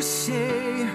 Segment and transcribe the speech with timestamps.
[0.00, 0.86] you say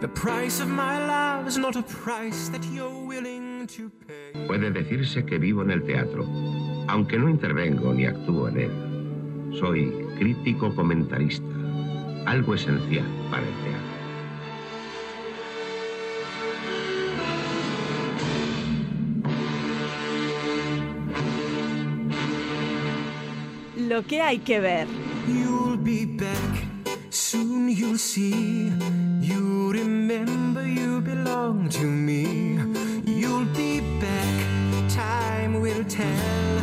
[0.00, 4.46] the price of my love is not a price that you're willing to pay.
[4.46, 6.24] Puede decirse que vivo en el teatro,
[6.88, 8.70] aunque no intervengo ni actúo en él.
[9.58, 11.44] Soy crítico comentarista,
[12.26, 13.94] algo esencial para el teatro.
[23.88, 24.86] Lo que hay que ver.
[25.26, 26.53] You'll be back,
[27.74, 28.72] you'll see.
[29.20, 32.58] You remember you belong to me.
[33.04, 36.62] You'll be back, time will tell.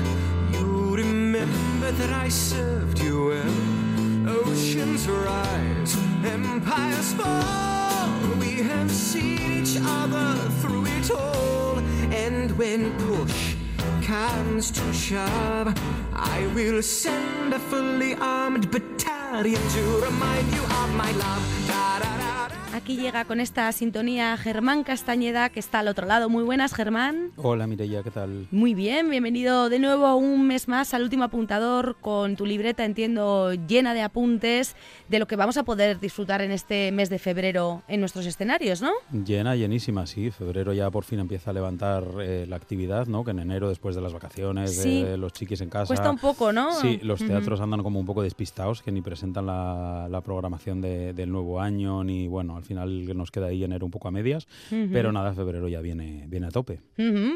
[0.53, 4.39] You remember that I served you well.
[4.39, 8.09] Oceans rise, empires fall.
[8.39, 11.79] We have seen each other through it all.
[12.25, 13.55] And when push
[14.01, 15.73] comes to shove,
[16.13, 21.65] I will send a fully armed battalion to remind you of my love.
[21.65, 22.20] Da, da, da.
[22.73, 26.29] Aquí llega con esta sintonía Germán Castañeda, que está al otro lado.
[26.29, 27.31] Muy buenas, Germán.
[27.35, 28.47] Hola Mireia, ¿qué tal?
[28.49, 33.51] Muy bien, bienvenido de nuevo un mes más al último apuntador con tu libreta, entiendo,
[33.53, 34.77] llena de apuntes
[35.09, 38.81] de lo que vamos a poder disfrutar en este mes de febrero en nuestros escenarios,
[38.81, 38.91] ¿no?
[39.11, 40.31] Llena, llenísima, sí.
[40.31, 43.25] Febrero ya por fin empieza a levantar eh, la actividad, ¿no?
[43.25, 45.03] Que en enero, después de las vacaciones, Sí.
[45.03, 45.87] de los chiquis en casa...
[45.87, 46.71] Cuesta un poco, ¿no?
[46.79, 51.11] Sí, los teatros andan como un poco despistados, que ni presentan la, la programación de-
[51.11, 54.47] del nuevo año, ni bueno, al final nos queda ahí enero un poco a medias,
[54.69, 56.79] pero nada, febrero ya viene, viene a tope.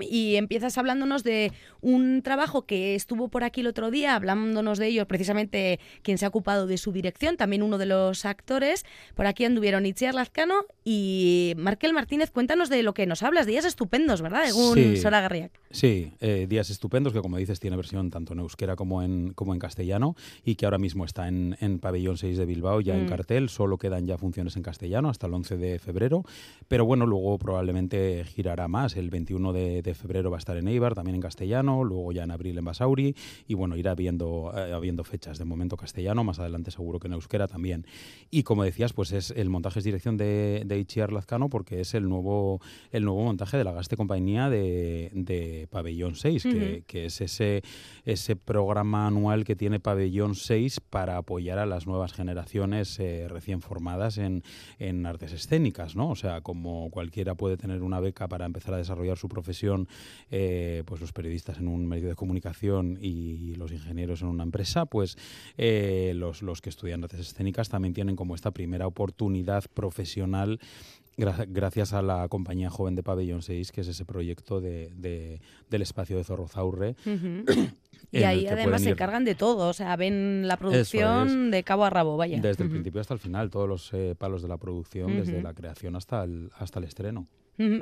[0.02, 4.88] Y empiezas hablándonos de un trabajo que estuvo por aquí el otro día, hablándonos de
[4.88, 8.86] ello, precisamente quien se ha ocupado de su dirección, también uno de los actores.
[9.16, 12.31] Por aquí anduvieron Itziar Lazcano y Markel Martínez.
[12.31, 14.46] Cuéntanos de lo que nos hablas, días estupendos, ¿verdad?
[14.46, 14.98] Según Sí.
[14.98, 15.52] Sora Garriak.
[15.72, 19.53] Sí, eh, Días Estupendos, que como dices tiene versión tanto en euskera como en, como
[19.53, 20.16] en castellano
[20.46, 23.09] y que ahora mismo está en, en Pabellón 6 de Bilbao ya en Mm.
[23.09, 26.24] cartel, solo quedan ya funciones en castellano hasta el 11 de febrero,
[26.68, 30.68] pero bueno, luego probablemente girará más, el 21 de, de febrero va a estar en
[30.68, 33.16] Eibar, también en castellano, luego ya en abril en Basauri
[33.48, 37.14] y bueno, irá habiendo, eh, habiendo fechas, de momento castellano, más adelante seguro que en
[37.14, 37.86] euskera también.
[38.30, 41.94] Y como decías, pues es el montaje es dirección de, de Itziar Lazcano porque es
[41.94, 42.62] el nuevo,
[42.92, 46.84] el nuevo montaje de la Gaste Compañía de, de Pabellón 6, que, Ujú.
[46.88, 47.62] que es ese,
[48.04, 53.62] ese programa anual que tiene Pabellón 6 para apoyar a las nuevas generaciones eh, recién
[53.62, 54.44] formadas en,
[54.80, 56.10] en artes escénicas, ¿no?
[56.10, 59.88] O sea, como cualquiera puede tener una beca para empezar a desarrollar su profesión,
[60.32, 64.86] eh, pues los periodistas en un medio de comunicación y los ingenieros en una empresa,
[64.86, 65.18] pues
[65.58, 70.60] eh, los, los que estudian artes escénicas también tienen como esta primera oportunidad profesional
[71.18, 75.42] gra- gracias a la compañía joven de Pabellón 6, que es ese proyecto de, de-
[75.70, 76.96] del espacio de Zorrozaurre.
[77.06, 77.46] Ujú.
[78.12, 81.90] Y ahí además se encargan de todo, o sea, ven la producción de cabo a
[81.90, 82.40] rabo, vaya.
[82.40, 85.54] Desde el principio hasta el final, todos los eh, palos de la producción, desde la
[85.54, 87.28] creación hasta el, hasta el estreno.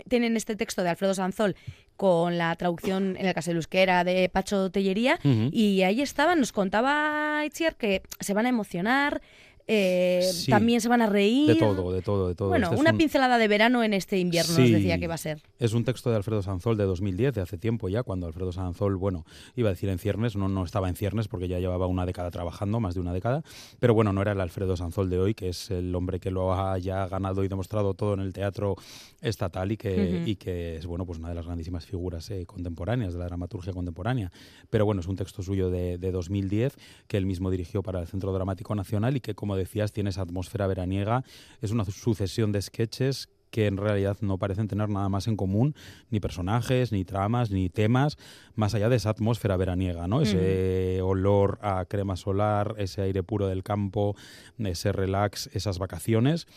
[0.08, 1.56] Tienen este texto de Alfredo Sanzol
[1.98, 5.20] con la traducción en el caso euskera de Pacho Tellería
[5.52, 9.22] y ahí estaban, nos contaba Itziar que se van a emocionar,
[9.68, 10.52] eh, Sí.
[10.52, 11.48] también se van a reír.
[11.48, 12.50] De todo, de todo, de todo.
[12.50, 15.16] Bueno, Este es una un- pincelada de verano en este invierno, nos decía que va
[15.16, 15.42] a ser.
[15.60, 18.96] Es un texto de Alfredo Sanzol de 2010, de hace tiempo ya, cuando Alfredo Sanzol,
[18.98, 19.26] bueno,
[19.56, 22.30] iba a decir en ciernes, no, no estaba en ciernes porque ya llevaba una década
[22.32, 23.44] trabajando, más de una década,
[23.80, 26.54] pero bueno, no era el Alfredo Sanzol de hoy, que es el hombre que lo
[26.54, 28.76] ha ya ganado y demostrado todo en el teatro
[29.22, 33.14] estatal y que, y que es, bueno, pues una de las grandísimas figuras eh, contemporáneas,
[33.14, 34.32] de la dramaturgia contemporánea.
[34.70, 36.76] Pero bueno, es un texto suyo de, de 2010
[37.08, 40.22] que él mismo dirigió para el Centro Dramático Nacional y que, como decías, tiene esa
[40.22, 41.24] atmósfera veraniega,
[41.62, 45.76] es una sucesión de sketches que en realidad no parecen tener nada más en común,
[46.10, 48.18] ni personajes, ni tramas, ni temas,
[48.56, 50.22] más allá de esa atmósfera veraniega, ¿no?
[50.22, 54.16] Ese olor a crema solar, ese aire puro del campo,
[54.58, 56.48] ese relax, esas vacaciones.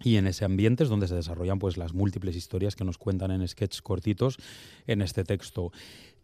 [0.00, 3.30] Y en ese ambiente es donde se desarrollan pues las múltiples historias que nos cuentan
[3.30, 4.38] en sketches cortitos
[4.88, 5.70] en este texto.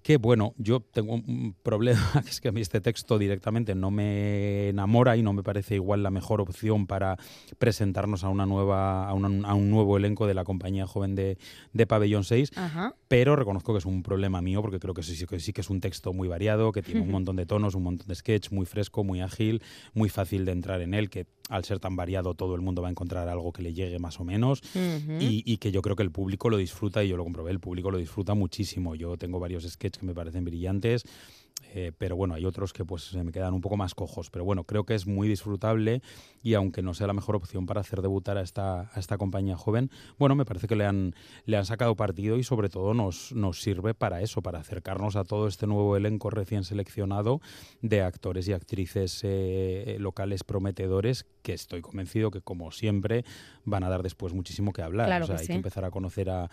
[0.05, 3.91] Que bueno, yo tengo un problema, que es que a mí este texto directamente no
[3.91, 7.17] me enamora y no me parece igual la mejor opción para
[7.59, 11.39] presentarnos a una nueva, a, una- a un nuevo elenco de la compañía joven de,
[11.73, 12.95] de Pabellón 6 Ajá.
[13.09, 15.71] pero reconozco que es un problema mío porque creo que sí, que sí que es
[15.71, 18.67] un texto muy variado, que tiene un montón de tonos, un montón de sketch, muy
[18.67, 19.63] fresco, muy ágil,
[19.95, 22.89] muy fácil de entrar en él, que al ser tan variado todo el mundo va
[22.89, 24.61] a encontrar algo que le llegue más o menos
[25.21, 27.61] y, y que yo creo que el público lo disfruta y yo lo comprobé, el
[27.61, 28.95] público lo disfruta muchísimo.
[28.95, 31.05] Yo tengo varios sketches que me parecen brillantes.
[31.77, 34.31] Eh, pero bueno, hay otros que pues se me quedan un poco más cojos.
[34.31, 36.03] Pero bueno, creo que es muy disfrutable
[36.41, 39.57] y aunque no sea la mejor opción para hacer debutar a esta, a esta compañía
[39.57, 41.15] joven, bueno, me parece que le han,
[41.47, 45.25] le han sacado partido y sobre todo nos, nos sirve para eso, para acercarnos a
[45.25, 47.41] todo este nuevo elenco recién seleccionado
[47.83, 53.25] de actores y actrices eh, locales prometedores que estoy convencido que como siempre
[53.65, 55.07] van a dar después muchísimo que hablar.
[55.07, 55.53] Claro o sea, que hay sí.
[55.53, 56.49] que empezar a conocer a,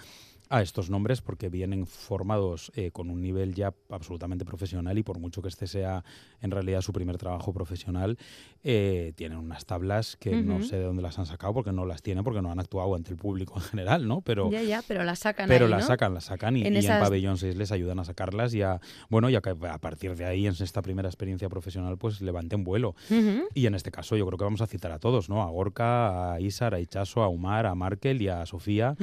[0.52, 5.18] a estos nombres porque vienen formados eh, con un nivel ya absolutamente profesional y por
[5.18, 6.04] mucho que este sea
[6.42, 8.18] en realidad su primer trabajo profesional,
[8.64, 12.02] eh, tienen unas tablas que no sé de dónde las han sacado porque no las
[12.02, 14.22] tienen porque no han actuado ante el público en general, ¿no?
[14.22, 15.88] Pero, Ya, ya, pero la sacan pero ahí, las ¿no?
[15.88, 18.82] sacan, las sacan y En y en, Pabellón 6 les ayudan a sacarlas y a,
[19.10, 22.96] bueno, ya que a partir de ahí en esta primera experiencia profesional pues levanten vuelo.
[23.54, 25.44] Y en este caso yo creo que vamos a citar a todos, ¿no?
[25.44, 28.98] A Gorka, a Isar, a Ichaso, a Umar, a Markel y a Sofía.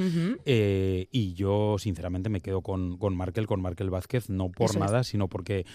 [0.45, 4.79] Eh, y yo, sinceramente, me quedo con, con Markel, con Markel Vázquez, no por Eso
[4.79, 4.85] es.
[4.85, 5.65] nada, sino porque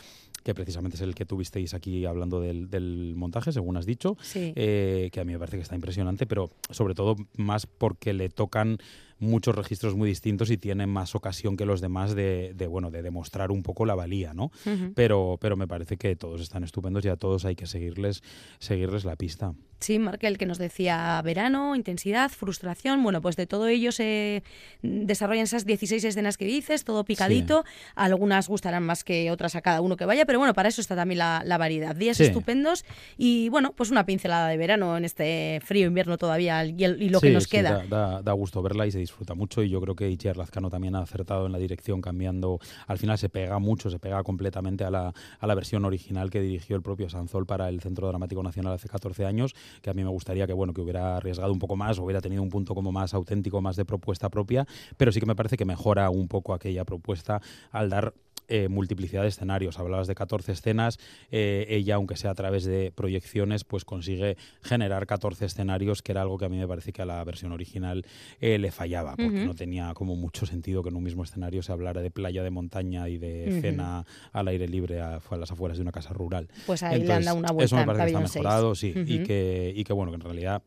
[0.45, 4.53] que precisamente es el que tuvisteis aquí hablando del, del montaje, según has dicho, Sí.
[4.57, 8.29] eh, que a mí me parece que está impresionante, pero sobre todo más porque le
[8.29, 8.77] tocan
[9.19, 13.03] muchos registros muy distintos y tiene más ocasión que los demás de, de, bueno de
[13.03, 14.51] demostrar un poco la valía, ¿no?
[14.95, 18.23] Pero, pero me parece que todos están estupendos y a todos hay que seguirles,
[18.59, 19.55] seguirles la pista.
[19.81, 23.03] Sí, Markel, que nos decía verano, intensidad, frustración.
[23.03, 24.43] Bueno, pues de todo ello se
[24.83, 27.65] desarrollan esas 16 escenas que dices, todo picadito.
[27.95, 30.97] Algunas gustarán más que otras a cada uno que vaya, pero bueno, para eso está
[30.97, 31.95] también la, la variedad.
[31.95, 32.25] Días Sí.
[32.25, 32.85] estupendos
[33.19, 37.09] y bueno, pues una pincelada de verano en este frío invierno todavía y, el- y
[37.11, 37.85] lo que nos sí, queda.
[37.89, 40.71] Da, da- da gusto verla y se disfruta mucho y yo creo que Itziar Lazcano
[40.71, 44.85] también ha acertado en la dirección cambiando, al final se pega mucho, se pega completamente
[44.85, 48.43] a la, a la versión original que dirigió el propio Sanzol para el Centro Dramático
[48.43, 51.59] Nacional hace 14 años, que a mí me gustaría que bueno que hubiera arriesgado un
[51.59, 54.67] poco más, hubiera tenido un punto como más auténtico, más de propuesta propia,
[54.97, 57.41] pero sí que me parece que mejora un poco aquella propuesta
[57.71, 58.15] al dar
[58.47, 59.79] eh, multiplicidad de escenarios.
[59.79, 60.99] Hablabas de 14 escenas,
[61.31, 66.21] eh, ella, aunque sea a través de proyecciones, pues consigue generar 14 escenarios, que era
[66.21, 68.05] algo que a mí me parece que a la versión original
[68.41, 71.73] eh, le fallaba, porque no tenía como mucho sentido que en un mismo escenario se
[71.73, 75.79] hablara de playa, de montaña y de cena al aire libre a, a las afueras
[75.79, 76.49] de una casa rural.
[76.67, 79.23] Pues ahí le han dado una vuelta Eso me parece que está mejorado, sí, y,
[79.25, 80.63] que, y que bueno, que en realidad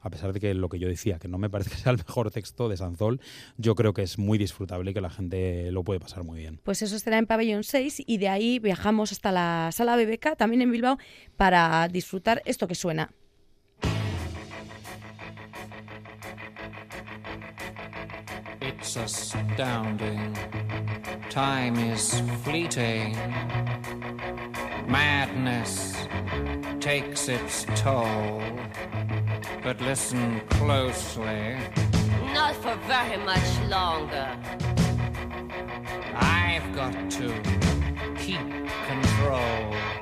[0.00, 1.98] a pesar de que lo que yo decía, que no me parece que sea el
[1.98, 3.20] mejor texto de Sanzol,
[3.56, 6.60] yo creo que es muy disfrutable y que la gente lo puede pasar muy bien.
[6.62, 10.62] Pues eso estará en Pabellón 6 y de ahí viajamos hasta la sala BBK, también
[10.62, 10.98] en Bilbao,
[11.36, 13.10] para disfrutar esto que suena.
[18.88, 20.34] It's astounding.
[21.28, 23.12] Time is fleeting.
[24.86, 25.94] Madness
[26.80, 28.40] takes its toll.
[29.62, 31.58] But listen closely.
[32.32, 34.34] Not for very much longer.
[36.14, 37.28] I've got to
[38.16, 38.40] keep
[38.86, 39.97] control.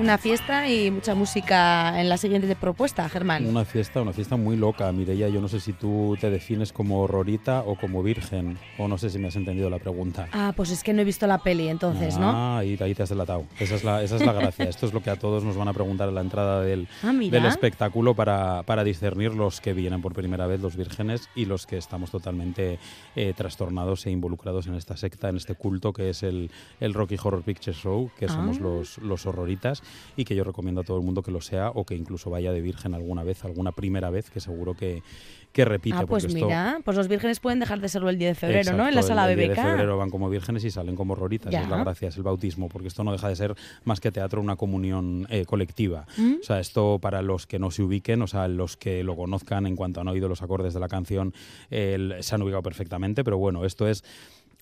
[0.00, 3.44] Una fiesta y mucha música en la siguiente propuesta, Germán.
[3.46, 5.28] Una fiesta, una fiesta muy loca, Mireia.
[5.28, 9.10] Yo no sé si tú te defines como horrorita o como virgen, o no sé
[9.10, 10.26] si me has entendido la pregunta.
[10.32, 12.30] Ah, pues es que no he visto la peli entonces, ¿no?
[12.30, 13.44] Ah, ahí, ahí te has delatado.
[13.58, 14.64] Esa es, la, esa es la gracia.
[14.64, 17.12] Esto es lo que a todos nos van a preguntar a la entrada del, Ah,
[17.12, 21.66] del espectáculo para, para discernir los que vienen por primera vez, los vírgenes, y los
[21.66, 22.78] que estamos totalmente
[23.16, 26.50] eh, trastornados e involucrados en esta secta, en este culto que es el,
[26.80, 28.62] el Rocky Horror Picture Show, que somos Ah.
[28.62, 29.82] los, los horroritas,
[30.16, 32.52] y que yo recomiendo a todo el mundo que lo sea o que incluso vaya
[32.52, 35.02] de virgen alguna vez, alguna primera vez, que seguro que,
[35.52, 35.96] que repite.
[35.98, 38.72] Ah, pues esto- mira, pues los vírgenes pueden dejar de serlo el 10 de febrero,
[38.76, 38.86] ¿no?
[38.88, 39.56] En la sala el 10 BBK.
[39.56, 41.52] de febrero van como vírgenes y salen como horroritas.
[41.52, 41.62] Ya.
[41.62, 43.54] Es la gracia, es el bautismo, porque esto no deja de ser
[43.84, 46.06] más que teatro, una comunión eh, colectiva.
[46.16, 46.34] ¿Mm?
[46.40, 49.66] O sea, esto para los que no se ubiquen, o sea, los que lo conozcan
[49.66, 51.34] en cuanto han oído los acordes de la canción,
[51.70, 54.04] eh, se han ubicado perfectamente, pero bueno, esto es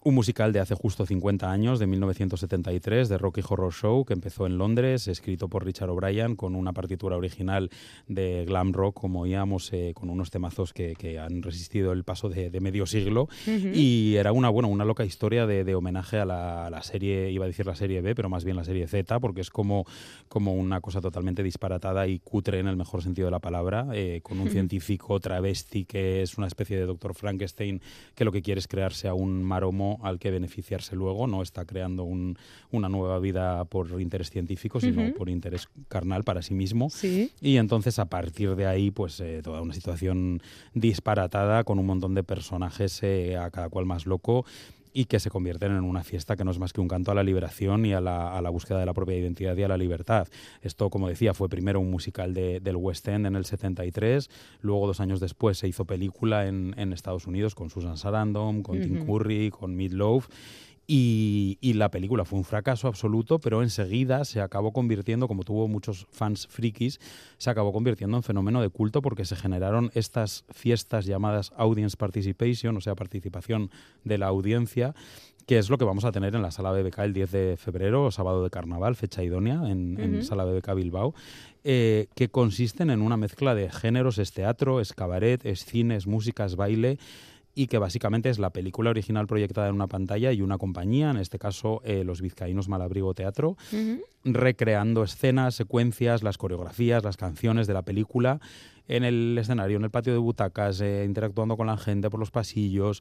[0.08, 4.46] un musical de hace justo 50 años, de 1973, de Rocky Horror Show, que empezó
[4.46, 7.68] en Londres, escrito por Richard O'Brien, con una partitura original
[8.06, 12.30] de glam rock, como oíamos, eh, con unos temazos que, que han resistido el paso
[12.30, 13.28] de, de medio siglo.
[13.46, 17.30] Y era una, bueno, una loca historia de, de homenaje a la, a la serie,
[17.30, 19.84] iba a decir la serie B, pero más bien la serie Z, porque es como,
[20.28, 24.20] como una cosa totalmente disparatada y cutre en el mejor sentido de la palabra, eh,
[24.22, 27.82] con un científico travesti que es una especie de doctor Frankenstein
[28.14, 31.64] que lo que quiere es crearse a un maromo al que beneficiarse luego, no está
[31.64, 32.36] creando un-
[32.70, 36.90] una nueva vida por interés científico, sino por interés carnal para sí mismo.
[36.90, 37.32] Sí.
[37.40, 40.40] Y entonces a partir de ahí, pues eh, toda una situación
[40.74, 44.44] disparatada con un montón de personajes, eh, a cada cual más loco.
[44.98, 47.14] Y que se convierten en una fiesta que no es más que un canto a
[47.14, 49.76] la liberación y a la, a la búsqueda de la propia identidad y a la
[49.76, 50.26] libertad.
[50.60, 54.28] Esto, como decía, fue primero un musical de- del West End en el 73,
[54.60, 58.80] luego dos años después se hizo película en, en Estados Unidos con Susan Sarandon, con
[58.80, 59.18] Tim Ujú.
[59.18, 60.26] Curry, con Meatloaf.
[60.90, 65.68] Y, y la película fue un fracaso absoluto, pero enseguida se acabó convirtiendo, como tuvo
[65.68, 66.98] muchos fans frikis,
[67.36, 72.74] se acabó convirtiendo en fenómeno de culto porque se generaron estas fiestas llamadas Audience Participation,
[72.74, 73.70] o sea, participación
[74.04, 74.94] de la audiencia,
[75.44, 78.10] que es lo que vamos a tener en la sala BBK el 10 de febrero,
[78.10, 80.24] sábado de carnaval, fecha idónea, en, en Ujú.
[80.24, 81.14] sala BBK Bilbao,
[81.64, 86.06] eh, que consisten en una mezcla de géneros, es teatro, es cabaret, es cine, es
[86.06, 86.98] música, es baile
[87.58, 91.16] y que básicamente es la película original proyectada en una pantalla y una compañía, en
[91.16, 93.56] este caso eh, los vizcaínos Malabrigo Teatro,
[94.24, 98.38] recreando escenas, secuencias, las coreografías, las canciones de la película
[98.86, 102.30] en el escenario, en el patio de butacas, eh, interactuando con la gente por los
[102.30, 103.00] pasillos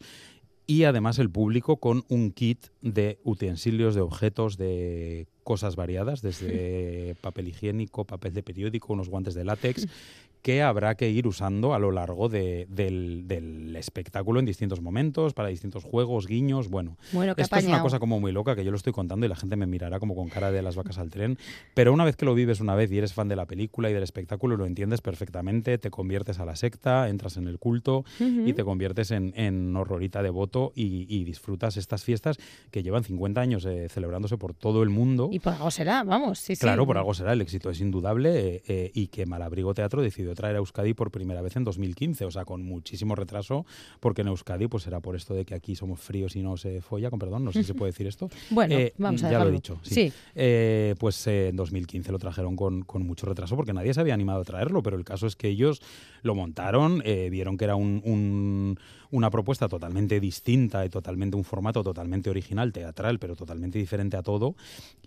[0.65, 7.15] y además el público con un kit de utensilios, de objetos, de cosas variadas, desde
[7.21, 9.87] papel higiénico, papel de periódico, unos guantes de látex,
[10.47, 15.33] que habrá que ir usando a lo largo de- del, del espectáculo en distintos momentos,
[15.33, 16.97] para distintos juegos, guiños, bueno.
[17.11, 19.35] Bueno, Esto es una cosa como muy loca que yo lo estoy contando y la
[19.35, 21.37] gente me mirará como con cara de las vacas al tren.
[21.73, 23.93] Pero una vez que lo vives una vez y eres fan de la película y
[23.93, 28.05] del espectáculo, lo entiendes perfectamente, te conviertes a la secta, entras en el culto
[28.47, 32.37] y te conviertes en, en horrorita devoto y, y disfrutas estas fiestas
[32.71, 35.27] que llevan 50 años eh, celebrándose por todo el mundo.
[35.29, 36.61] Y por algo será, vamos, sí, sí.
[36.61, 40.36] Claro, por algo será, el éxito es indudable eh, eh, y que Malabrigo Teatro decidió
[40.37, 43.65] traer a Euskadi por primera vez en 2015, o sea, con muchísimo retraso,
[43.99, 46.79] porque en Euskadi pues será por esto de que aquí somos fríos y no se
[46.81, 48.29] folla, con perdón, no sé si se puede decir esto.
[48.49, 49.93] Bueno, Eh, vamos a Ya lo he dicho, sí.
[49.95, 50.13] Sí.
[50.35, 54.13] Eh, pues eh, en 2015 lo trajeron con, con mucho retraso porque nadie se había
[54.13, 55.81] animado a traerlo, pero el caso es que ellos
[56.23, 58.79] lo montaron, vieron que era un- un-
[59.11, 64.21] una propuesta totalmente distinta y totalmente un formato totalmente original, teatral, pero totalmente diferente a
[64.23, 64.55] todo,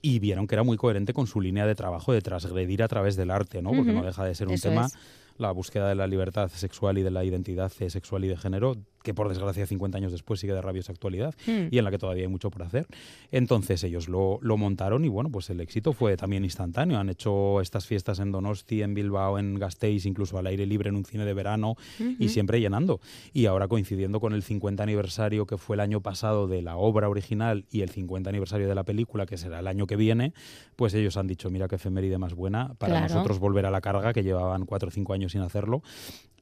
[0.03, 3.17] y vieron que era muy coherente con su línea de trabajo de transgredir a través
[3.17, 3.71] del arte, ¿no?
[3.71, 4.97] Porque no deja de ser un Eso tema es.
[5.41, 9.15] La búsqueda de la libertad sexual y de la identidad sexual y de género, que
[9.15, 11.69] por desgracia 50 años después sigue de rabiosa actualidad Mm.
[11.71, 12.87] y en la que todavía hay mucho por hacer.
[13.31, 16.99] Entonces ellos lo, lo montaron y bueno, pues el éxito fue también instantáneo.
[16.99, 20.97] Han hecho estas fiestas en Donosti, en Bilbao, en Gasteiz, incluso al aire libre en
[20.97, 21.77] un cine de verano
[22.19, 23.01] y siempre llenando.
[23.33, 27.09] Y ahora coincidiendo con el 50 aniversario que fue el año pasado de la obra
[27.09, 30.33] original y el 50 aniversario de la película, que será el año que viene,
[30.77, 33.15] pues ellos han dicho, mira qué efeméride más buena para Claro.
[33.15, 35.83] nosotros volver a la carga, que llevaban cuatro o cinco años sin hacerlo.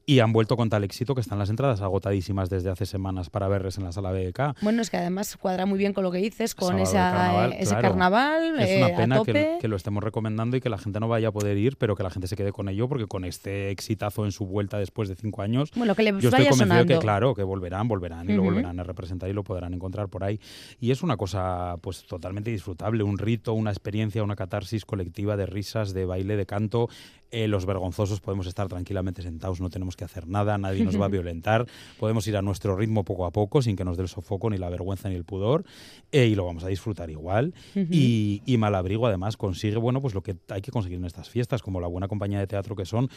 [0.06, 3.46] Y han vuelto con tal éxito que están las entradas agotadísimas desde hace semanas para
[3.46, 4.62] verles en la sala BK.
[4.62, 7.74] Bueno, es que además cuadra muy bien con lo que dices, con esa, carnaval, ese
[7.74, 7.88] claro.
[7.90, 9.32] carnaval Es eh, una a pena tope.
[9.34, 11.94] que, que lo estemos recomendando y que la gente no vaya a poder ir, pero
[11.94, 15.10] que la gente se quede con ello, porque con este exitazo en su vuelta después
[15.10, 16.94] de cinco años, Bueno, que le yo estoy convencido sonando.
[16.94, 20.24] que, claro, que volverán, volverán y lo volverán a representar y lo podrán encontrar por
[20.24, 20.40] ahí.
[20.80, 25.44] Y es una cosa, pues, totalmente disfrutable, un rito, una experiencia, una catarsis colectiva de
[25.44, 26.88] risas, de baile, de canto.
[27.30, 31.06] Eh, los vergonzosos podemos estar tranquilamente sentados, no tenemos que hacer nada, nadie nos va
[31.06, 31.66] a violentar,
[31.98, 34.56] podemos ir a nuestro ritmo poco a poco, sin que nos dé el sofoco, ni
[34.56, 35.64] la vergüenza, ni el pudor,
[36.10, 37.52] eh, y lo vamos a disfrutar igual.
[37.74, 41.62] y, y Malabrigo, además, consigue, bueno, pues lo que hay que conseguir en estas fiestas,
[41.62, 43.10] como la buena compañía de teatro que son,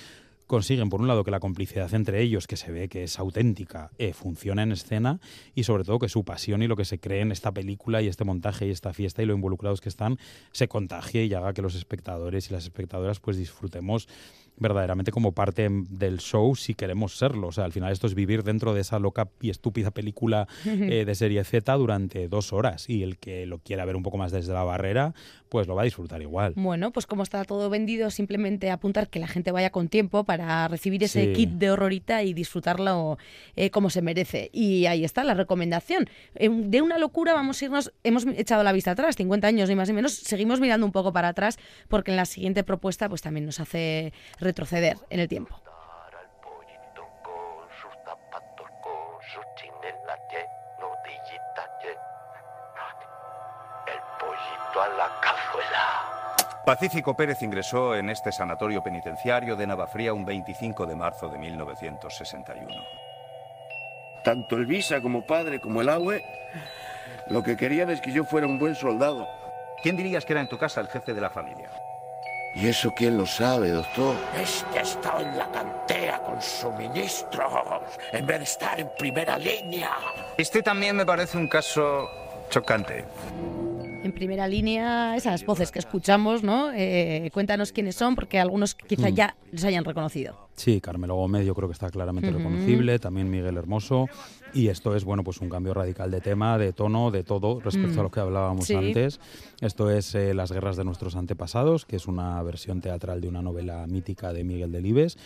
[0.51, 3.89] consiguen, por un lado, que la complicidad entre ellos, que se ve que es auténtica,
[3.97, 5.21] eh, funcione en escena
[5.55, 8.09] y sobre todo que su pasión y lo que se cree en esta película y
[8.09, 10.17] este montaje y esta fiesta y lo involucrados que están
[10.51, 14.09] se contagie y haga que los espectadores y las espectadoras pues disfrutemos
[14.61, 17.47] verdaderamente como parte del show si queremos serlo.
[17.47, 21.03] O sea, al final esto es vivir dentro de esa loca y estúpida película eh,
[21.05, 24.31] de serie Z durante dos horas y el que lo quiera ver un poco más
[24.31, 25.13] desde la barrera,
[25.49, 26.53] pues lo va a disfrutar igual.
[26.55, 30.67] Bueno, pues como está todo vendido, simplemente apuntar que la gente vaya con tiempo para
[30.67, 31.33] recibir ese Sí.
[31.33, 33.17] kit de horrorita y disfrutarlo
[33.55, 34.49] eh, como se merece.
[34.53, 36.07] Y ahí está la recomendación.
[36.35, 39.75] Eh, De una locura vamos a irnos, hemos echado la vista atrás, 50 años ni
[39.75, 41.57] más ni menos, seguimos mirando un poco para atrás
[41.89, 44.13] porque en la siguiente propuesta pues también nos hace
[44.51, 45.55] retroceder en el tiempo.
[56.65, 62.67] Pacífico Pérez ingresó en este sanatorio penitenciario de Navafría un 25 de marzo de 1961.
[64.23, 66.23] Tanto el Visa como padre como el Aue
[67.27, 69.27] lo que querían es que yo fuera un buen soldado.
[69.81, 71.69] ¿Quién dirías que era en tu casa el jefe de la familia?
[72.53, 74.15] ¿Y eso quién lo sabe, doctor?
[74.35, 77.53] Este está en la cantera con suministros,
[78.11, 79.91] en vez de estar en primera línea.
[80.37, 82.09] Este también me parece un caso
[82.49, 83.05] chocante.
[84.03, 86.71] En primera línea, esas voces que escuchamos, ¿no?
[86.73, 89.13] Eh, cuéntanos quiénes son, porque algunos quizá Mm.
[89.13, 90.49] ya les hayan reconocido.
[90.55, 94.07] Sí, Carmelo Gómez yo creo que está claramente reconocible, también Miguel Hermoso,
[94.55, 97.95] y esto es, bueno, pues un cambio radical de tema, de tono, de todo respecto
[97.97, 97.99] Mm.
[97.99, 98.73] a lo que hablábamos Sí.
[98.73, 99.19] antes.
[99.61, 103.43] Esto es eh, Las guerras de nuestros antepasados, que es una versión teatral de una
[103.43, 105.17] novela mítica de Miguel Delibes,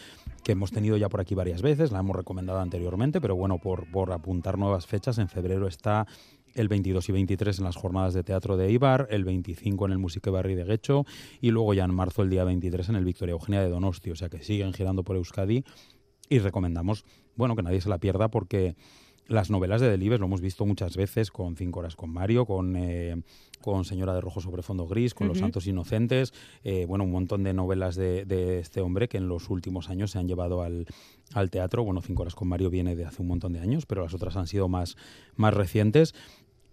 [0.44, 3.90] que hemos tenido ya por aquí varias veces, la hemos recomendado anteriormente, pero bueno, por,
[3.90, 6.06] por apuntar nuevas fechas, en febrero está
[6.56, 9.98] el 22 y 23 en las jornadas de teatro de Ibar, el 25 en el
[10.00, 11.06] Musique Barri de Guecho
[11.42, 14.16] y luego ya en marzo el día 23 en el Victoria Eugenia de Donosti, o
[14.16, 15.64] sea que siguen girando por Euskadi
[16.30, 18.76] y recomendamos, bueno, que nadie se la pierda porque
[19.28, 22.76] las novelas de Delibes lo hemos visto muchas veces con Cinco horas con Mario, con,
[22.76, 23.22] eh,
[23.60, 25.40] con Señora de Rojo sobre fondo gris, con Los.
[25.40, 26.34] Santos Inocentes,
[26.64, 30.12] eh, bueno, un montón de novelas de, de este hombre que en los últimos años
[30.12, 30.86] se han llevado al,
[31.34, 31.84] al teatro.
[31.84, 34.38] Bueno, Cinco horas con Mario viene de hace un montón de años, pero las otras
[34.38, 34.96] han sido más,
[35.36, 36.14] más recientes.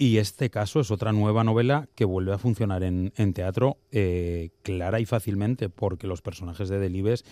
[0.02, 4.98] Y este caso es otra nueva novela que vuelve a funcionar en, teatro eh, clara
[4.98, 7.24] y fácilmente, porque los personajes de Delibes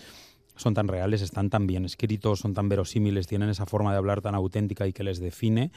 [0.55, 4.21] son tan reales, están tan bien escritos, son tan verosímiles, tienen esa forma de hablar
[4.21, 5.73] tan auténtica y que les define,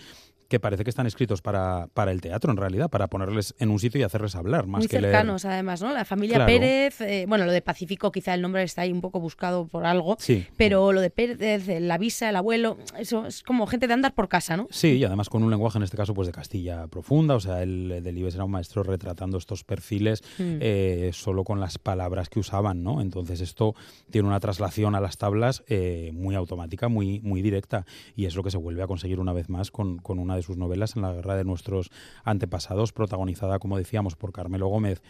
[0.54, 3.80] que parece que están escritos para, para el teatro, en realidad, para ponerles en un
[3.80, 5.12] sitio y hacerles hablar, más Muy que leer.
[5.12, 5.92] cercanos, además, ¿no?
[5.92, 6.46] La familia Claro.
[6.52, 9.84] Pérez, eh, bueno, lo de Pacífico, quizá el nombre está ahí un poco buscado por
[9.84, 10.46] algo, Sí.
[10.56, 14.14] pero lo de Pérez, eh, la visa, el abuelo, eso es como gente de andar
[14.14, 14.68] por casa, ¿no?
[14.70, 17.34] Sí, y además con un lenguaje, en este caso, pues de Castilla profunda.
[17.34, 20.58] O sea, el Delibes era un maestro retratando estos perfiles Mm.
[20.60, 23.00] eh, solo con las palabras que usaban, ¿no?
[23.00, 23.74] Entonces esto
[24.10, 27.84] tiene una traslación a las tablas eh, muy automática, muy, muy directa.
[28.14, 30.42] Y es lo que se vuelve a conseguir una vez más con, con una de
[30.44, 31.90] sus novelas, En la guerra de nuestros
[32.24, 35.02] antepasados, protagonizada, como decíamos, por Carmelo Gómez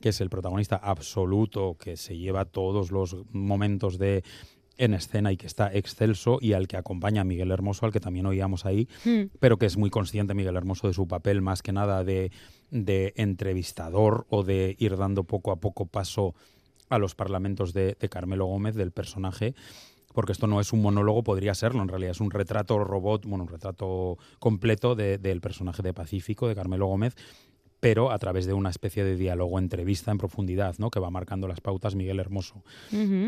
[0.00, 4.22] que es el protagonista absoluto, que se lleva todos los momentos de
[4.76, 8.26] en escena y que está excelso y al que acompaña Miguel Hermoso, al que también
[8.26, 9.30] oíamos ahí, Mm.
[9.40, 12.32] pero que es muy consciente Miguel Hermoso de su papel más que nada de,
[12.70, 16.34] de entrevistador o de ir dando poco a poco paso
[16.90, 19.54] a los parlamentos de, de Carmelo Gómez, del personaje,
[20.14, 23.44] porque esto no es un monólogo, podría serlo, en realidad es un retrato robot, bueno,
[23.44, 27.14] un retrato completo de- del personaje de Pacífico, de Carmelo Gómez,
[27.80, 30.90] pero a través de una especie de diálogo, entrevista en profundidad, ¿no?
[30.90, 32.64] que va marcando las pautas Miguel Hermoso.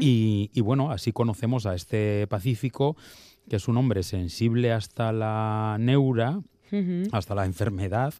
[0.00, 2.96] Y, y bueno, así conocemos a este Pacífico,
[3.50, 6.40] que es un hombre sensible hasta la neura,
[7.12, 8.14] hasta la enfermedad,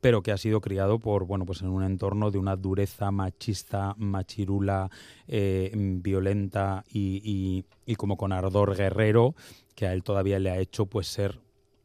[0.00, 3.94] pero que ha sido criado por bueno pues en un entorno de una dureza machista,
[3.98, 4.90] machirula,
[5.28, 9.34] eh, violenta y, y- y como con ardor guerrero,
[9.74, 11.40] que a él todavía le ha hecho pues ser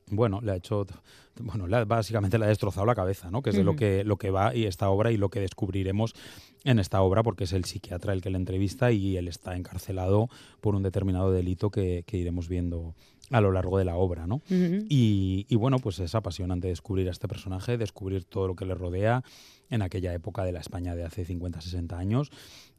[0.10, 0.86] bueno, le ha hecho
[1.40, 3.42] bueno, le ha- básicamente le ha destrozado la cabeza, ¿no?
[3.42, 6.14] Que es de lo que lo que va y esta obra y lo que descubriremos
[6.64, 10.30] en esta obra porque es el psiquiatra el que le entrevista y él está encarcelado
[10.62, 12.96] por un determinado delito que, que iremos viendo
[13.32, 14.42] a lo largo de la obra, ¿no?
[14.88, 18.76] Y, y bueno, pues es apasionante descubrir a este personaje, descubrir todo lo que le
[18.76, 19.24] rodea
[19.72, 22.30] en aquella época de la España de hace 50, 60 años.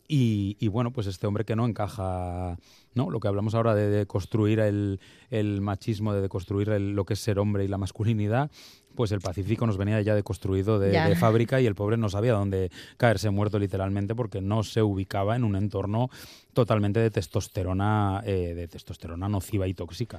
[0.09, 2.57] Y, y bueno, pues este hombre que no encaja,
[2.95, 3.11] ¿no?
[3.11, 7.15] Lo que hablamos ahora de, de construir el, el machismo, de deconstruir el- lo que
[7.15, 8.51] es ser hombre y la masculinidad,
[8.95, 11.09] pues el Pacífico nos venía ya deconstruido de, Ya.
[11.09, 15.37] de fábrica y el pobre no sabía dónde caerse muerto literalmente porque no se ubicaba
[15.37, 16.09] en un entorno
[16.57, 20.19] totalmente de testosterona, eh, de testosterona nociva y tóxica.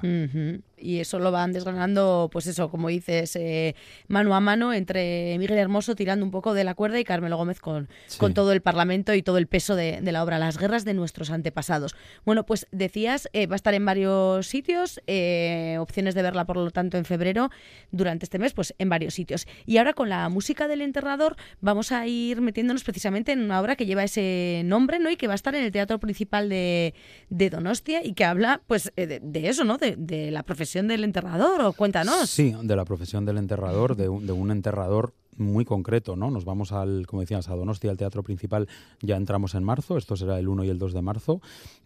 [0.78, 3.74] Y eso lo van desgranando, pues eso, como dices, eh,
[4.06, 7.58] mano a mano entre Miguel Hermoso tirando un poco de la cuerda y Carmelo Gómez
[7.60, 8.18] con, Sí.
[8.20, 10.94] con todo el Parlamento y todo el peso de, de la obra, Las guerras de
[10.94, 11.96] nuestros antepasados.
[12.24, 16.56] Bueno, pues decías, eh, va a estar en varios sitios, eh, opciones de verla, por
[16.56, 17.50] lo tanto, en febrero,
[17.90, 19.44] durante este mes, pues en varios sitios.
[19.66, 23.74] Y ahora con la música del enterrador vamos a ir metiéndonos precisamente en una obra
[23.74, 25.10] que lleva ese nombre, ¿no?
[25.10, 26.94] Y que va a estar en el Teatro Principal de,
[27.28, 29.78] Donostia y que habla, pues, eh, de, eso, ¿no?
[29.78, 32.28] De, la profesión del enterrador, o cuéntanos.
[32.30, 36.30] Sí, de la profesión del enterrador, de un, enterrador muy concreto, ¿no?
[36.30, 38.68] Nos vamos al, como decías, a Donostia, al teatro principal,
[39.00, 41.40] ya entramos en marzo, esto será el 1 y el 2 de marzo,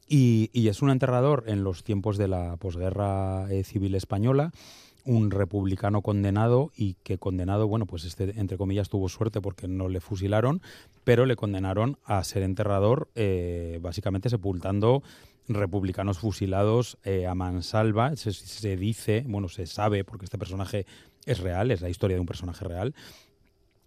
[0.09, 4.53] y, y es un enterrador en los tiempos de la posguerra eh, civil española,
[5.05, 9.89] un republicano condenado y que condenado, bueno, pues este, entre comillas, tuvo suerte porque no
[9.89, 10.63] le fusilaron,
[11.05, 15.03] pero le condenaron a ser enterrador, eh, básicamente sepultando
[15.49, 18.17] republicanos fusilados eh, a mansalva.
[18.17, 20.87] Se, se dice, bueno, se sabe, porque este personaje
[21.27, 22.95] es real, es la historia de un personaje real,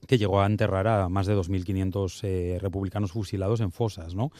[0.08, 4.32] que llegó a enterrar a más de 2.500 eh, republicanos fusilados en fosas, ¿no?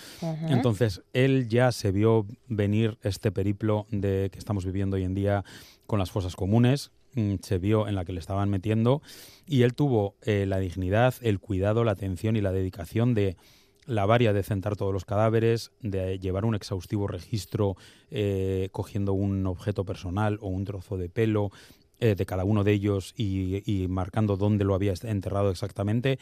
[0.50, 5.44] Entonces, él ya se vio venir este periplo de que estamos viviendo hoy en día
[5.88, 9.02] con las fosas comunes, mm, se vio en la que le estaban metiendo
[9.46, 13.38] y él tuvo eh, la dignidad, el cuidado, la atención y la dedicación de
[13.86, 17.76] lavar y adecentar todos los cadáveres, de llevar un exhaustivo registro
[18.10, 21.52] eh, cogiendo un objeto personal o un trozo de pelo
[22.00, 26.20] eh, de cada uno de ellos y, y marcando dónde lo había enterrado exactamente,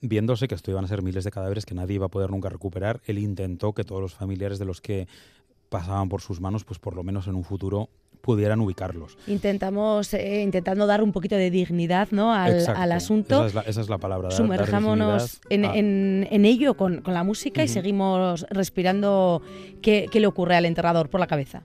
[0.00, 2.48] viéndose que esto iban a ser miles de cadáveres que nadie iba a poder nunca
[2.48, 5.06] recuperar, él intentó que todos los familiares de los que
[5.68, 7.90] pasaban por sus manos, pues por lo menos en un futuro
[8.22, 9.16] pudieran ubicarlos.
[9.28, 12.34] Intentamos, eh, intentando dar un poquito de dignidad ¿no?
[12.34, 12.80] al, Exacto.
[12.82, 13.36] al asunto.
[13.38, 14.28] Esa es la, esa es la palabra.
[14.28, 19.40] dar- dar Sumerjámonos en, a- en- en ello con, con la música y seguimos respirando
[19.80, 21.62] qué, qué le ocurre al enterrador por la cabeza.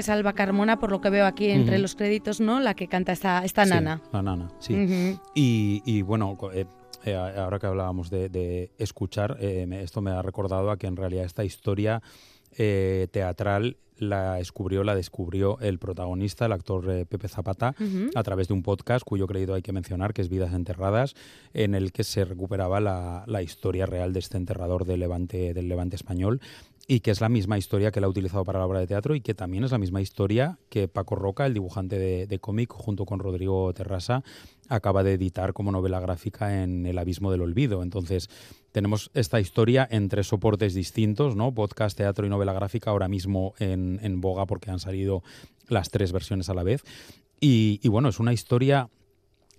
[0.00, 2.58] Que es Alba Carmona, por lo que veo aquí entre los créditos, ¿no?
[2.58, 4.00] La que canta esta, esta Sí, nana.
[4.14, 5.18] La nana, sí.
[5.34, 6.64] Y, y bueno, eh,
[7.04, 10.96] eh, ahora que hablábamos de, de escuchar, eh, esto me ha recordado a que en
[10.96, 12.00] realidad esta historia
[12.56, 17.74] eh, teatral la descubrió, la descubrió el protagonista, el actor eh, Pepe Zapata,
[18.14, 21.14] a través de un podcast cuyo crédito hay que mencionar, que es Vidas Enterradas,
[21.52, 25.68] en el que se recuperaba la, la historia real de este enterrador del Levante, del
[25.68, 26.40] Levante español
[26.90, 29.14] y que es la misma historia que él ha utilizado para la obra de teatro
[29.14, 33.06] y que también es la misma historia que Paco Roca, el dibujante de, cómic, junto
[33.06, 34.24] con Rodrigo Terrasa,
[34.68, 37.84] acaba de editar como novela gráfica en El Abismo del Olvido.
[37.84, 38.28] Entonces,
[38.72, 41.54] tenemos esta historia en tres soportes distintos, ¿no?
[41.54, 45.22] Podcast, teatro y novela gráfica, ahora mismo en, en boga porque han salido
[45.68, 46.82] las tres versiones a la vez.
[47.38, 48.90] Y bueno, es una historia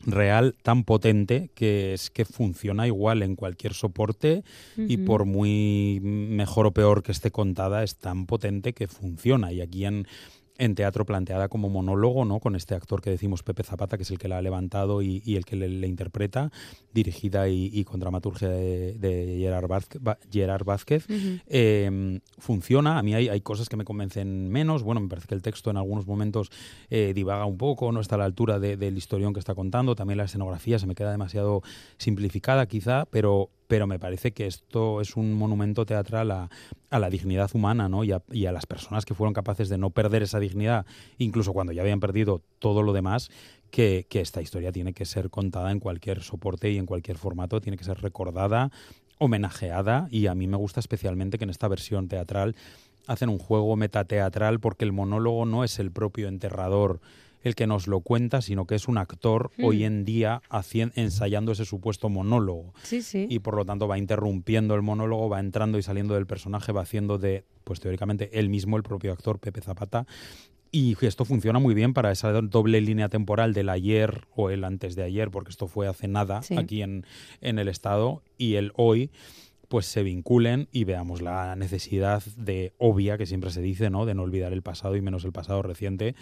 [0.05, 4.43] real tan potente que es que funciona igual en cualquier soporte
[4.77, 9.51] y por muy mejor o peor que esté contada es tan potente que funciona.
[9.51, 10.07] Y aquí en
[10.57, 12.39] en teatro planteada como monólogo, ¿no?
[12.39, 15.21] Con este actor que decimos Pepe Zapata, que es el que la ha levantado y,
[15.25, 16.51] y el que le, le interpreta,
[16.93, 20.67] dirigida y, y con dramaturgia de, de Gerard, Vázquez, Gerard.
[21.47, 25.35] Eh, funciona, a mí hay, hay cosas que me convencen menos, bueno, me parece que
[25.35, 26.51] el texto en algunos momentos
[26.89, 29.95] eh, divaga un poco, no está a la altura de- del historión que está contando,
[29.95, 31.61] también la escenografía se me queda demasiado
[31.97, 36.49] simplificada quizá, pero, pero me parece que esto es un monumento teatral a,
[36.91, 38.03] la dignidad humana ¿no?
[38.03, 40.85] y, a, y a las personas que fueron capaces de no perder esa dignidad,
[41.19, 43.29] incluso cuando ya habían perdido todo lo demás,
[43.69, 47.61] que, que esta historia tiene que ser contada en cualquier soporte y en cualquier formato,
[47.61, 48.71] tiene que ser recordada,
[49.19, 52.57] homenajeada y a mí me gusta especialmente que en esta versión teatral
[53.07, 56.99] hacen un juego metateatral porque el monólogo no es el propio enterrador
[57.43, 59.63] el que nos lo cuenta, sino que es un actor Mm.
[59.65, 63.27] hoy en día hacien- ensayando ese supuesto monólogo Sí, sí.
[63.29, 66.81] y por lo tanto va interrumpiendo el monólogo, va entrando y saliendo del personaje, va
[66.81, 70.05] haciendo de, pues teóricamente, él mismo, el propio actor, Pepe Zapata.
[70.73, 74.95] Y esto funciona muy bien para esa doble línea temporal del ayer o el antes
[74.95, 76.55] de ayer, porque esto fue hace nada Sí.
[76.57, 77.05] aquí en,
[77.41, 79.11] en el Estado, y el hoy,
[79.67, 84.05] pues se vinculen y veamos la necesidad de obvia que siempre se dice, ¿no?
[84.05, 86.13] De no olvidar el pasado y menos el pasado reciente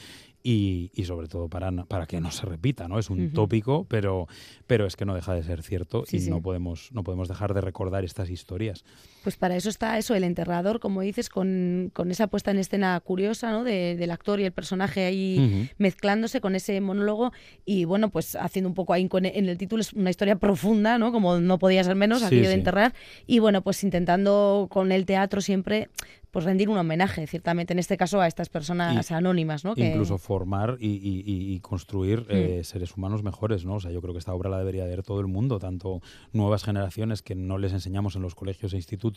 [0.44, 3.00] y, y sobre todo para, para que no se repita, ¿no?
[3.00, 3.34] Es un Ujú.
[3.34, 4.28] tópico, pero,
[4.68, 6.30] pero es que no deja de ser cierto Sí, y sí.
[6.30, 8.84] no podemos no podemos dejar de recordar estas historias.
[9.24, 13.00] Pues para eso está eso, el enterrador, como dices, con, con esa puesta en escena
[13.02, 13.64] curiosa, ¿no?
[13.64, 17.32] De- del actor y el personaje ahí mezclándose con ese monólogo
[17.66, 21.12] y bueno, pues haciendo un poco ahí en el título es una historia profunda, ¿no?
[21.12, 22.60] Como no podía ser menos, Sí, aquello de sí.
[22.60, 22.94] enterrar
[23.28, 25.90] y bueno, pues intentando con el teatro siempre
[26.32, 29.74] pues rendir un homenaje, ciertamente en este caso a estas personas Y- anónimas, ¿no?
[29.74, 31.24] Que- Incluso formar y, y-
[31.56, 33.76] y- construir eh, seres humanos mejores, ¿no?
[33.76, 36.02] O sea, yo creo que esta obra la debería ver todo el mundo, tanto
[36.32, 39.09] nuevas generaciones que no les enseñamos en los colegios e institutos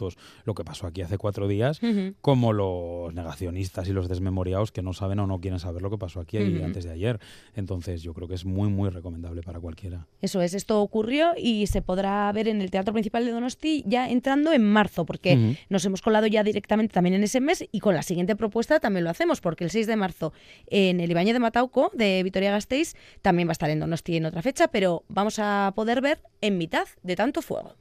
[0.44, 1.80] lo que pasó aquí hace cuatro días,
[2.20, 5.98] como los negacionistas y los desmemoriados que no saben o no quieren saber lo que
[5.98, 6.64] pasó aquí Ujú.
[6.64, 7.18] antes de ayer.
[7.54, 10.06] Entonces, yo creo que es muy, muy recomendable para cualquiera.
[10.20, 14.10] Eso es, esto ocurrió y se podrá ver en el Teatro Principal de Donosti ya
[14.10, 17.94] entrando en marzo, porque nos hemos colado ya directamente también en ese mes y con
[17.94, 20.32] la siguiente propuesta también lo hacemos, porque el 6 de marzo
[20.66, 24.26] en el Ibañez de Matauco de Vitoria Gasteiz también va a estar en Donosti en
[24.26, 27.74] otra fecha, pero vamos a poder ver en mitad de tanto fuego.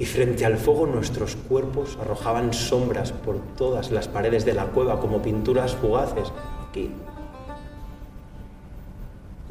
[0.00, 4.98] Y frente al fuego nuestros cuerpos arrojaban sombras por todas las paredes de la cueva
[4.98, 6.32] como pinturas fugaces.
[6.66, 6.90] Aquí.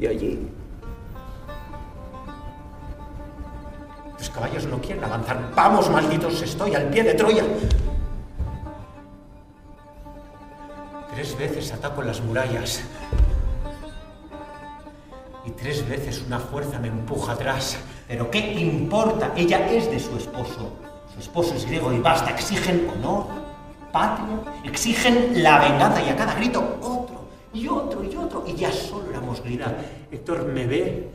[0.00, 0.48] Y allí.
[4.18, 5.52] Los caballos no quieren avanzar.
[5.54, 7.44] Vamos, malditos, estoy al pie de Troya.
[11.14, 12.82] Tres veces ataco las murallas.
[15.46, 17.78] Y tres veces una fuerza me empuja atrás.
[18.10, 19.32] Pero ¿qué importa?
[19.36, 20.72] Ella es de su esposo.
[21.14, 22.32] Su esposo es griego y basta.
[22.32, 23.26] Exigen honor,
[23.92, 28.44] patria, exigen la venganza y a cada grito otro y otro y otro.
[28.48, 29.70] Y ya solo éramos gritos.
[30.10, 31.08] Héctor me ve,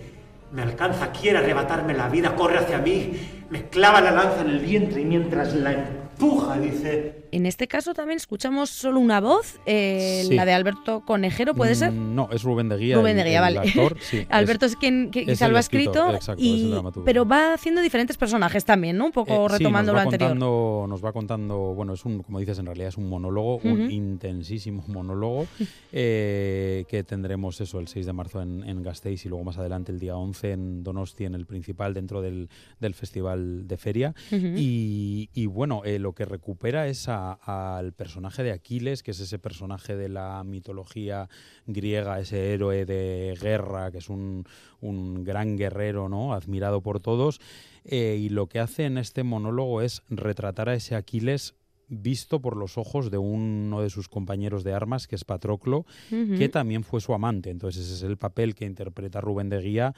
[0.53, 3.11] me alcanza, quiere arrebatarme la vida, corre hacia mí,
[3.49, 7.24] me clava la lanza en el vientre y mientras la empuja dice...
[7.31, 10.35] En este caso también escuchamos solo una voz, eh, Sí.
[10.35, 11.91] la de Alberto Conejero, ¿puede ser?
[11.91, 12.95] Mm, No, es Rubén de Guía.
[12.95, 13.69] Rubén de Guía, el vale.
[13.69, 17.05] actor, sí, Alberto es, quien que es quizá lo ha escrito, exacto, es y, dramaturgo.
[17.05, 19.05] pero va haciendo diferentes personajes también, ¿no?
[19.05, 20.29] Un poco Eh, sí, retomando lo anterior.
[20.29, 23.91] Contando, nos va contando, bueno, es un, como dices, en realidad es un monólogo, un
[23.91, 25.47] intensísimo monólogo,
[25.91, 29.91] eh, que tendremos eso el 6 de marzo en, en Gasteiz y luego más adelante
[29.91, 34.13] el día 11 en Donosti, en el principal, dentro del, del Festival de Feria.
[34.31, 39.39] Y, y, bueno, lo que recupera es a- al personaje de Aquiles, que es ese
[39.39, 41.29] personaje de la mitología
[41.65, 44.45] griega, ese héroe de guerra, que es un,
[44.81, 46.33] un gran guerrero, ¿no?
[46.33, 47.39] Admirado por todos.
[47.83, 51.55] Eh, y lo que hace en este monólogo es retratar a ese Aquiles
[51.87, 56.49] visto por los ojos de uno de sus compañeros de armas, que es Patroclo, que
[56.49, 57.49] también fue su amante.
[57.49, 59.93] Entonces ese es el papel que interpreta Rubén de Guía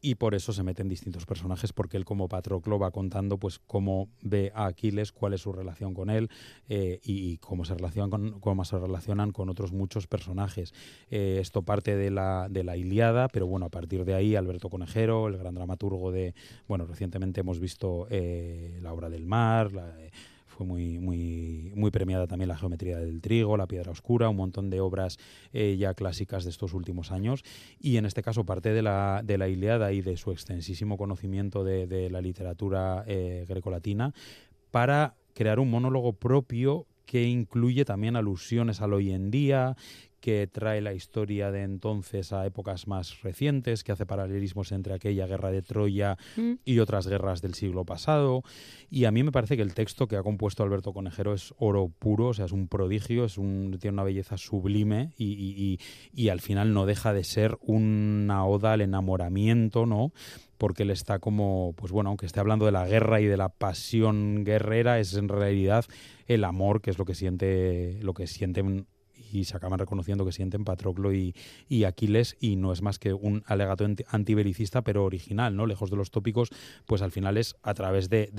[0.00, 4.08] y por eso se meten distintos personajes porque él como Patroclo va contando pues cómo
[4.22, 6.30] ve a Aquiles, cuál es su relación con él
[6.68, 8.10] eh, y cómo se relacionan
[8.40, 10.72] con, se relacionan con otros muchos personajes.
[11.10, 14.68] Eh, esto parte de la, de la Iliada, pero bueno, a partir de ahí Alberto
[14.70, 16.34] Conejero, el gran dramaturgo de,
[16.66, 19.70] bueno, recientemente hemos visto eh, la obra del mar,
[20.64, 24.80] muy, muy, muy premiada también la geometría del trigo, la piedra oscura, un montón de
[24.80, 25.18] obras
[25.52, 27.42] eh, ya clásicas de estos últimos años.
[27.78, 31.64] Y en este caso parte de la, de la Iliada y de su extensísimo conocimiento
[31.64, 34.12] de, de la literatura eh, grecolatina
[34.70, 39.76] para crear un monólogo propio que incluye también alusiones al hoy en día,
[40.20, 45.26] que trae la historia de entonces a épocas más recientes, que hace paralelismos entre aquella
[45.26, 46.52] guerra de Troya Mm.
[46.64, 48.42] y otras guerras del siglo pasado.
[48.90, 51.88] Y a mí me parece que el texto que ha compuesto Alberto Conejero es oro
[51.98, 55.78] puro, o sea, es un prodigio, es un, tiene una belleza sublime y, y-
[56.14, 60.12] y- y al final no deja de ser una oda al enamoramiento, ¿no?
[60.58, 63.48] Porque él está como, pues bueno, aunque esté hablando de la guerra y de la
[63.48, 65.86] pasión guerrera, es en realidad
[66.26, 68.86] el amor, que es lo que siente, lo que sienten
[69.32, 71.34] y se acaban reconociendo que sienten Patroclo y,
[71.84, 75.66] Aquiles y no es más que un alegato anti- antibelicista pero original, ¿no?
[75.66, 76.50] Lejos de los tópicos,
[76.86, 78.30] pues al final es a través de-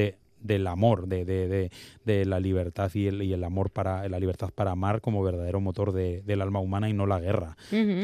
[0.42, 1.72] del amor, de, de- de-
[2.06, 5.62] de la libertad y el, y el amor para la libertad para amar como verdadero
[5.62, 7.56] motor de- del alma humana y no la guerra.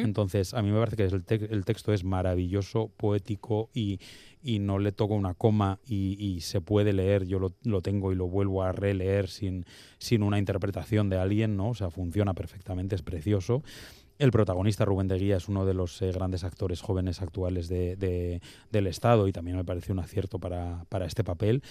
[0.06, 4.00] Entonces, a mí me parece que el, te- el texto es maravilloso, poético y,
[4.44, 8.12] y no le toca una coma y, y se puede leer, yo lo, lo tengo
[8.12, 9.66] y lo vuelvo a releer sin,
[9.98, 11.70] sin una interpretación de alguien, ¿no?
[11.70, 13.64] O sea, funciona perfectamente, es precioso.
[14.20, 17.96] El protagonista, Rubén de Guía, es uno de los eh, grandes actores jóvenes actuales de-
[17.98, 21.62] de- del Estado y también me parece un acierto para, para este papel.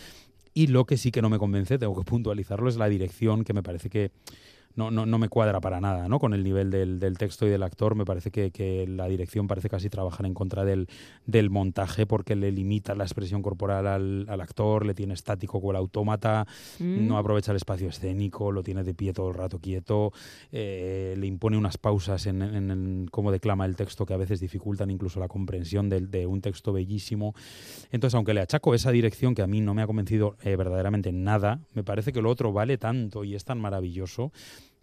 [0.56, 3.52] Y lo que sí que no me convence, tengo que puntualizarlo, es la dirección, que
[3.52, 4.10] me parece que
[4.76, 6.18] no, no, no me cuadra para nada, ¿no?
[6.18, 9.48] Con el nivel del, del texto y del actor, me parece que, que la dirección
[9.48, 10.86] parece casi trabajar en contra del,
[11.26, 15.70] del montaje porque le limita la expresión corporal al, al actor, le tiene estático con
[15.70, 16.46] el autómata,
[16.78, 17.06] Mm.
[17.06, 20.12] no aprovecha el espacio escénico, lo tiene de pie todo el rato quieto,
[20.52, 24.40] eh, le impone unas pausas en, en- en cómo declama el texto que a veces
[24.40, 27.34] dificultan incluso la comprensión de, un texto bellísimo.
[27.92, 31.12] Entonces, aunque le achaco esa dirección que a mí no me ha convencido eh, verdaderamente
[31.12, 34.32] nada, me parece que lo otro vale tanto y es tan maravilloso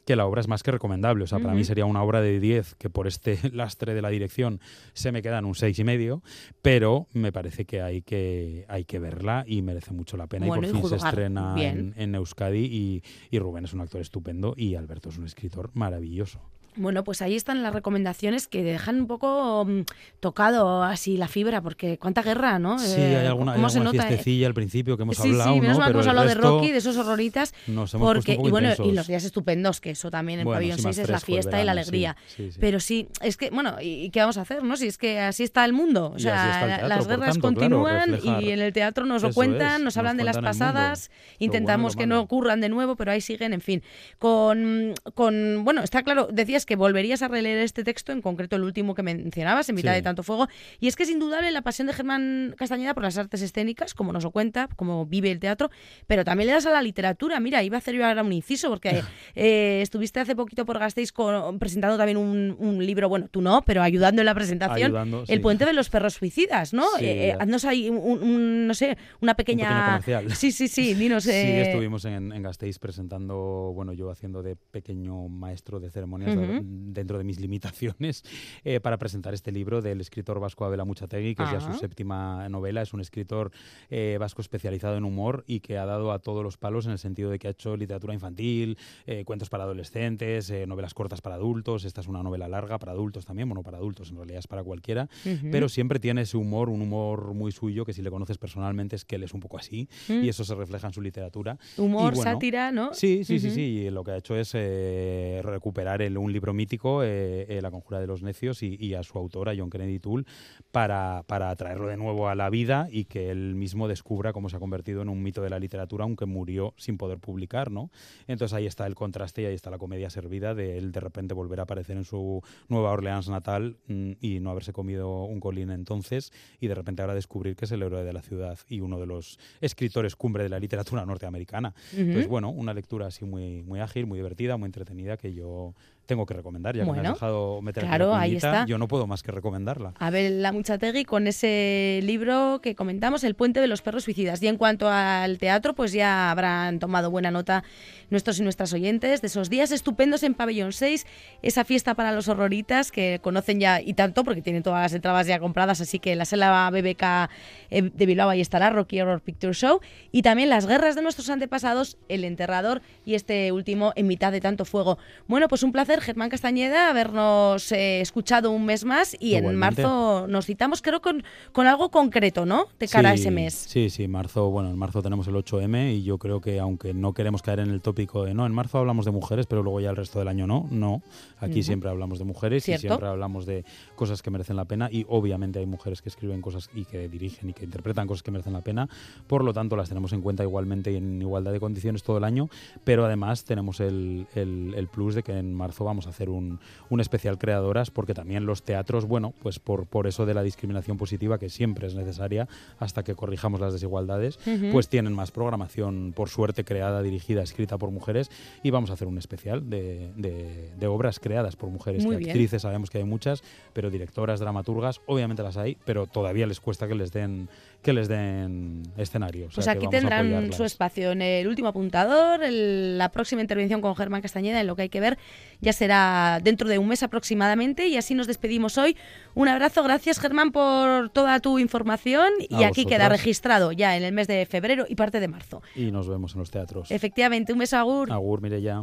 [0.06, 1.24] que la obra es más que recomendable.
[1.24, 4.10] O sea, para mí sería una obra de 10 que por este lastre de la
[4.10, 4.60] dirección
[4.94, 6.24] se me queda en un seis y medio,
[6.62, 10.48] pero me parece que hay que, hay que verla y merece mucho la pena.
[10.48, 13.82] Bueno, y y por fin se estrena en, en Euskadi y, y Rubén es un
[13.82, 16.42] actor estupendo y Alberto es un escritor maravilloso.
[16.76, 19.82] Bueno, pues ahí están las recomendaciones que dejan un poco mm,
[20.20, 22.80] tocado así la fibra, porque cuánta guerra, ¿no?
[22.80, 23.92] Sí, Eh, hay alguna, hay ¿cómo se nota?
[24.08, 25.84] fiestecilla al principio que hemos sí, hablado, sí, menos ¿no?
[25.84, 27.54] mal que hemos hablado de Rocky, de esos horroritas.
[27.68, 30.46] nos hemos porque, un poco y bueno, y los días estupendos, que eso también en
[30.46, 32.16] Bueno, Pabellón sí, más 6 es la fiesta y la alegría.
[32.36, 32.50] sí.
[32.60, 34.76] Pero sí, es que, bueno, ¿y qué vamos a hacer, no?
[34.78, 36.12] Si es que así está el mundo.
[36.16, 39.80] O sea, teatro, las guerras tanto, continúan y en el teatro nos lo cuentan, es,
[39.80, 43.22] nos nos hablan de las pasadas, bueno intentamos que no ocurran de nuevo, pero ahí
[43.22, 43.84] siguen, en fin.
[44.18, 48.64] Con, con, bueno, está claro, decías que volverías a releer este texto, en concreto el
[48.64, 49.96] último que mencionabas, en mitad Sí.
[49.96, 50.48] de tanto fuego,
[50.80, 54.12] y es que es indudable la pasión de Germán Castañeda por las artes escénicas, como
[54.14, 55.70] nos lo cuenta, como vive el teatro,
[56.08, 57.40] pero también le das a la literatura.
[57.40, 59.02] Mira, iba a hacer yo ahora un inciso, porque
[59.36, 63.62] eh, estuviste hace poquito por Gasteiz con- presentando también un, un libro, bueno, tú no,
[63.64, 65.40] pero ayudando en la presentación, Ayudando, El sí.
[65.40, 66.84] puente de los perros suicidas, ¿no?
[66.98, 67.06] Sí.
[67.06, 69.86] Eh, eh, haznos ahí un, un, no sé, una pequeña...
[69.86, 70.36] comercial.
[70.36, 71.24] Sí, sí, sí, dinos...
[71.34, 76.44] Sí, estuvimos en, en Gasteiz presentando, bueno, yo haciendo de pequeño maestro de ceremonias Ujú.
[76.62, 78.24] Del dentro de mis limitaciones,
[78.64, 81.78] eh, para presentar este libro del escritor vasco Abel Amuchategui, que es ya su Ah.
[81.78, 82.82] séptima novela.
[82.82, 83.52] Es un escritor
[83.90, 87.00] eh, vasco especializado en humor y que ha dado a todos los palos en el
[87.00, 91.36] sentido de que ha hecho literatura infantil, eh, cuentos para adolescentes, eh, novelas cortas para
[91.36, 91.86] adultos.
[91.86, 94.64] Esta es una novela larga para adultos también, bueno, para adultos en realidad es para
[94.64, 95.48] cualquiera, Ujú.
[95.52, 99.06] pero siempre tiene ese humor, un humor muy suyo, que si le conoces personalmente es
[99.06, 100.24] que él es un poco así Mm.
[100.24, 101.58] y eso se refleja en su literatura.
[101.78, 102.94] Humor, Y bueno, sátira, ¿no?
[102.94, 103.62] Sí, sí, sí, sí.
[103.62, 107.72] Y lo que ha hecho es eh, recuperar el- un libro mítico, eh, eh, La
[107.72, 110.26] Conjura de los Necios, y, y a su autora, John Kennedy Toole,
[110.72, 114.58] para, para traerlo de nuevo a la vida y que él mismo descubra cómo se
[114.58, 117.92] ha convertido en un mito de la literatura, aunque murió sin poder publicar, ¿no?
[118.28, 121.34] Entonces ahí está el contraste y ahí está la comedia servida de él de repente
[121.34, 125.70] volver a aparecer en su Nueva Orleans natal mm, y no haberse comido un colín
[125.70, 129.00] entonces y de repente ahora descubrir que es el héroe de la ciudad y uno
[129.00, 131.74] de los escritores cumbre de la literatura norteamericana.
[131.92, 132.32] Entonces, Ujú.
[132.32, 135.74] bueno, una lectura así muy, muy ágil, muy divertida, muy entretenida que yo
[136.06, 138.66] tengo que recomendar, ya que me has dejado meter claro, la ahí está.
[138.66, 139.94] yo no puedo más que recomendarla.
[140.00, 144.42] Abel La Muchategui con ese libro que comentamos, El puente de los perros suicidas.
[144.44, 147.64] Y en cuanto al teatro, pues ya habrán tomado buena nota
[148.10, 151.06] nuestros y nuestras oyentes de esos días estupendos en Pabellón 6,
[151.42, 155.26] esa fiesta para los horroritas que conocen ya y tanto porque tienen todas las entradas
[155.28, 157.30] ya compradas, así que la sala BBK
[157.70, 159.80] eh, de Bilbao ahí estará Rocky Horror Picture Show
[160.12, 164.42] y también las guerras de nuestros antepasados, El enterrador y este último en mitad de
[164.42, 164.98] tanto fuego.
[165.28, 170.28] Bueno, pues un placer Germán Castañeda habernos eh, escuchado un mes más y en marzo
[170.28, 172.68] nos citamos creo con, con algo concreto, ¿no?
[172.80, 173.54] De cara a ese mes.
[173.54, 177.14] Sí, sí, marzo, bueno, en marzo tenemos el 8M y yo creo que aunque no
[177.14, 179.90] queremos caer en el tópico de no, en marzo hablamos de mujeres, pero luego ya
[179.90, 181.02] el resto del año no, no.
[181.40, 182.86] Aquí siempre hablamos de mujeres Cierto.
[182.86, 186.42] y siempre hablamos de cosas que merecen la pena y obviamente hay mujeres que escriben
[186.42, 188.88] cosas y que dirigen y que interpretan cosas que merecen la pena,
[189.28, 192.24] por lo tanto las tenemos en cuenta igualmente y en igualdad de condiciones todo el
[192.24, 192.50] año,
[192.84, 196.60] pero además tenemos el, el- el plus de que en marzo vamos a hacer un,
[196.90, 200.98] un especial creadoras porque también los teatros, bueno, pues por, por eso de la discriminación
[200.98, 202.48] positiva que siempre es necesaria
[202.80, 204.40] hasta que corrijamos las desigualdades,
[204.72, 208.30] pues tienen más programación, por suerte, creada, dirigida, escrita por mujeres
[208.64, 212.06] y vamos a hacer un especial de, de- de obras creadas por mujeres.
[212.06, 212.30] Muy que bien.
[212.32, 213.44] actrices sabemos que hay muchas,
[213.74, 217.50] pero directoras, dramaturgas, obviamente las hay, pero todavía les cuesta que les den
[217.84, 219.48] que les den escenario.
[219.48, 222.42] O sea Pues aquí tendrán su espacio en el último apuntador.
[222.44, 225.18] el- la próxima intervención con Germán Castañeda, en lo que hay que ver,
[225.60, 227.88] ya será dentro de un mes aproximadamente.
[227.88, 228.96] Y así nos despedimos hoy.
[229.36, 232.30] Un abrazo, gracias Germán por toda tu información.
[232.50, 235.62] Y aquí queda registrado ya en el mes de febrero y parte de marzo.
[235.76, 236.90] Y nos vemos en los teatros.
[236.90, 238.12] Efectivamente, un beso, Agur.
[238.12, 238.82] Agur, Mireya.